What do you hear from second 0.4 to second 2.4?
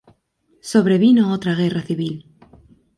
Sobrevino otra guerra civil.